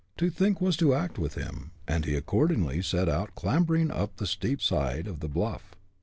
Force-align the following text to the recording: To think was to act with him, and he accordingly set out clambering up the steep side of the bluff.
To 0.17 0.31
think 0.31 0.59
was 0.59 0.77
to 0.77 0.95
act 0.95 1.19
with 1.19 1.35
him, 1.35 1.73
and 1.87 2.05
he 2.05 2.15
accordingly 2.15 2.81
set 2.81 3.07
out 3.07 3.35
clambering 3.35 3.91
up 3.91 4.15
the 4.15 4.25
steep 4.25 4.59
side 4.59 5.05
of 5.05 5.19
the 5.19 5.29
bluff. 5.29 5.75